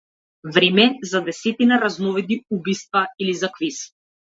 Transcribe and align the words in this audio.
Време 0.53 0.97
за 1.03 1.21
десетина 1.21 1.79
разновидни 1.81 2.43
убиства 2.51 3.07
или 3.19 3.33
за 3.33 3.49
квиз? 3.57 3.79